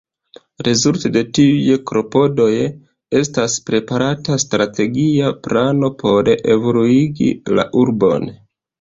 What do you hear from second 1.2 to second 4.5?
tiuj klopodoj estas preparata